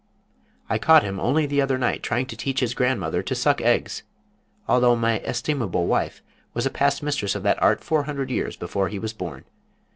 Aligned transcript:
I 0.67 0.79
caught 0.79 1.03
him 1.03 1.19
only 1.19 1.45
the 1.45 1.61
other 1.61 1.77
night 1.77 2.01
trying 2.01 2.25
to 2.25 2.35
teach 2.35 2.59
his 2.59 2.73
grandmother 2.73 3.21
to 3.21 3.35
suck 3.35 3.61
eggs, 3.61 4.01
although 4.67 4.95
my 4.95 5.21
estimable 5.23 5.85
wife 5.85 6.23
was 6.55 6.65
a 6.65 6.71
past 6.71 7.03
mistress 7.03 7.35
of 7.35 7.43
that 7.43 7.61
art 7.61 7.83
four 7.83 8.05
hundred 8.05 8.31
years 8.31 8.55
before 8.55 8.89
he 8.89 8.97
was 8.97 9.13
born. 9.13 9.45